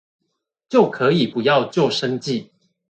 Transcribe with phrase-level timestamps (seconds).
[0.67, 2.49] 就可以不要舊生計